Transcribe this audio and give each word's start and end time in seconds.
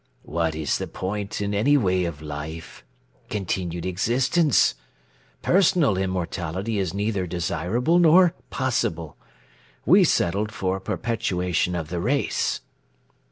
"What 0.23 0.55
is 0.55 0.79
the 0.79 0.87
point 0.87 1.41
in 1.41 1.53
any 1.53 1.77
way 1.77 2.05
of 2.05 2.23
life? 2.23 2.83
Continued 3.29 3.85
existence. 3.85 4.73
Personal 5.43 5.95
immortality 5.95 6.79
is 6.79 6.91
neither 6.91 7.27
desirable 7.27 7.99
nor 7.99 8.33
possible. 8.49 9.15
We 9.85 10.03
settled 10.03 10.51
for 10.51 10.79
perpetuation 10.79 11.75
of 11.75 11.89
the 11.89 11.99
race." 11.99 12.61